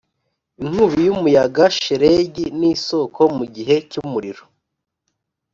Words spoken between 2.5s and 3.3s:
n'isoko